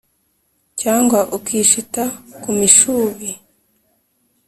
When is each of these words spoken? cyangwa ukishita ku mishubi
cyangwa 0.81 1.19
ukishita 1.37 2.03
ku 2.41 2.49
mishubi 2.57 3.29